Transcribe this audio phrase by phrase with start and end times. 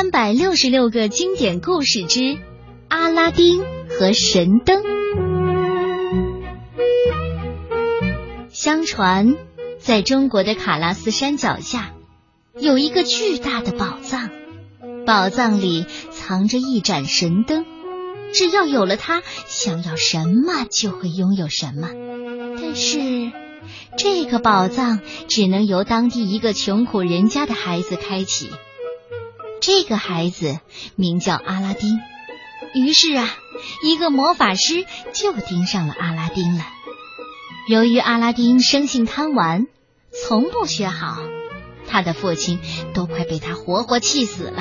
[0.00, 2.38] 三百六十六个经典故事之
[2.88, 4.82] 阿拉丁和神灯。
[8.48, 9.36] 相传，
[9.78, 11.92] 在中国的卡拉斯山脚下，
[12.58, 14.30] 有一个巨大的宝藏，
[15.04, 17.66] 宝藏里藏着一盏神灯，
[18.32, 21.90] 只要有了它，想要什么就会拥有什么。
[22.58, 23.30] 但是，
[23.98, 28.48] 这个宝藏只能由当地一个穷苦人家的孩子开启。
[29.72, 30.58] 这个孩子
[30.96, 32.00] 名叫阿拉丁，
[32.74, 33.28] 于是啊，
[33.84, 36.64] 一个魔法师就盯上了阿拉丁了。
[37.68, 39.68] 由于阿拉丁生性贪玩，
[40.10, 41.18] 从不学好，
[41.86, 42.58] 他的父亲
[42.94, 44.60] 都快被他活活气死了，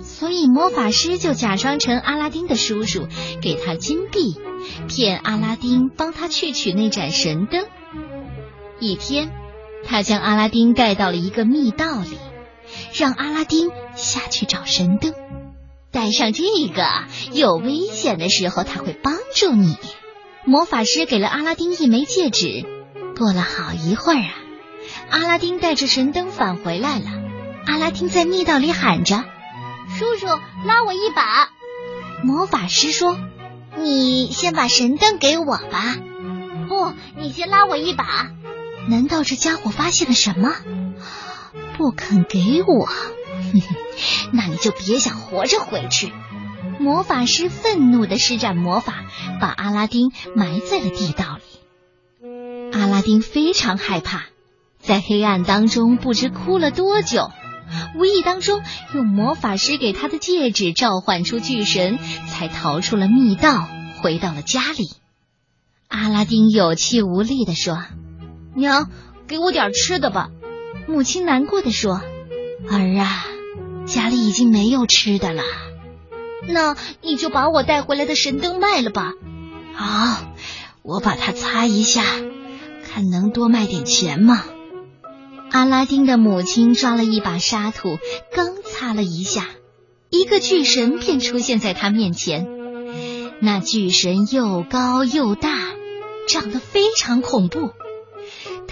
[0.00, 3.08] 所以魔法师就假装成阿拉丁的叔叔，
[3.42, 4.40] 给他金币，
[4.88, 7.66] 骗阿拉丁帮他去取那盏神灯。
[8.80, 9.30] 一天，
[9.84, 12.16] 他将阿拉丁带到了一个密道里。
[12.92, 15.14] 让阿拉丁下去找神灯，
[15.90, 16.42] 带上这
[16.74, 16.84] 个，
[17.32, 19.76] 有危险的时候他会帮助你。
[20.44, 22.64] 魔法师给了阿拉丁一枚戒指。
[23.16, 24.34] 过了好一会儿啊，
[25.10, 27.06] 阿拉丁带着神灯返回来了。
[27.66, 29.24] 阿拉丁在密道里喊着
[29.96, 31.50] ：“叔叔，拉我一把。”
[32.24, 33.16] 魔法师说
[33.78, 35.96] ：“你先把神灯给我吧。
[36.68, 38.30] ”“不，你先拉我一把。”
[38.88, 40.50] 难道这家伙发现了什么？
[41.82, 42.88] 不肯给我，
[44.32, 46.12] 那你就别想活着回去！
[46.78, 49.04] 魔法师愤怒的施展魔法，
[49.40, 52.70] 把阿拉丁埋在了地道里。
[52.72, 54.26] 阿拉丁非常害怕，
[54.78, 57.32] 在黑暗当中不知哭了多久。
[57.96, 58.62] 无意当中
[58.94, 63.68] 用魔法师给他的戒指召唤出巨神，才逃出了密道，
[64.00, 64.92] 回到了家里。
[65.88, 67.82] 阿拉丁有气无力的说
[68.54, 68.88] ：“娘，
[69.26, 70.28] 给我点吃的吧。”
[70.86, 72.00] 母亲难过的说
[72.70, 73.26] ：“儿啊，
[73.86, 75.42] 家里已经没有吃的了，
[76.46, 79.12] 那你就把我带回来的神灯卖了吧。
[79.74, 80.32] 好，
[80.82, 82.02] 我把它擦一下，
[82.84, 84.44] 看能多卖点钱吗？”
[85.50, 87.98] 阿拉丁的母亲抓了一把沙土，
[88.34, 89.46] 刚擦了一下，
[90.10, 92.48] 一个巨神便出现在他面前。
[93.40, 95.50] 那巨神又高又大，
[96.28, 97.70] 长得非常恐怖。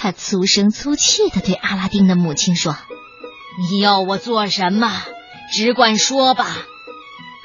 [0.03, 2.75] 他粗声粗气的对阿拉丁的母亲说
[3.71, 4.91] ：“你要我做什么？
[5.53, 6.47] 只管说吧。”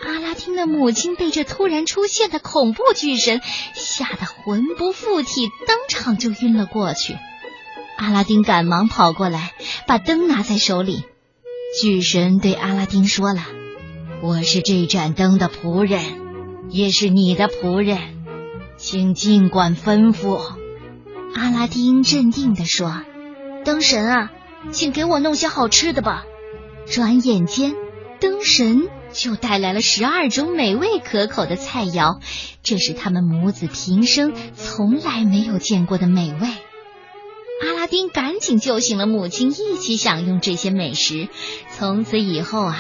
[0.08, 3.42] 阿拉丁的母亲被这突然出现的恐怖巨神
[3.74, 7.18] 吓得魂不附体，当场就晕了过去。
[7.98, 9.52] 阿拉丁赶忙跑过来，
[9.86, 11.04] 把灯拿在手里。
[11.82, 13.46] 巨神对阿拉丁说了
[14.24, 16.02] ：“我是这盏灯的仆人，
[16.70, 18.00] 也是你的仆人，
[18.78, 20.40] 请尽管吩咐。”
[21.36, 23.02] 阿拉丁镇定地说
[23.66, 24.32] ：“灯神啊，
[24.72, 26.24] 请给我弄些好吃的吧。”
[26.90, 27.76] 转眼间，
[28.22, 32.22] 灯神就带来了十二种美味可口的菜肴，
[32.64, 36.48] 这是他们母子平生从来没有见过的美味。
[37.62, 41.28] 阿拉丁赶紧叫醒了母亲，一起享用这些美食。
[41.70, 42.78] 从此以后啊，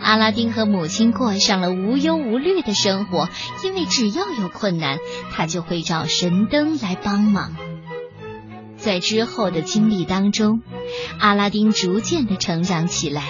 [0.00, 3.28] 阿拉丁和母亲过上了无忧无虑的生活，
[3.62, 4.98] 因为只要有困难，
[5.30, 7.52] 他就会找神灯来帮忙。
[8.86, 10.62] 在之后的经历当中，
[11.18, 13.24] 阿拉丁逐渐的成长起来。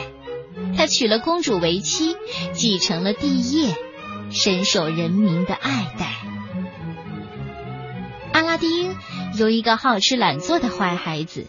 [0.76, 2.14] 他娶了公主为妻，
[2.52, 3.74] 继承了帝业，
[4.28, 6.12] 深受人民的爱戴。
[8.34, 8.94] 阿拉丁
[9.38, 11.46] 由一个好吃懒做的坏孩子，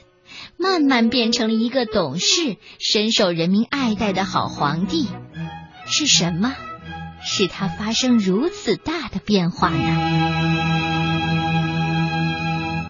[0.56, 5.10] 慢慢变成了一个懂事、深受人民爱戴的好皇帝。
[5.86, 6.56] 是什么
[7.22, 10.88] 使他发生如此大的变化呢？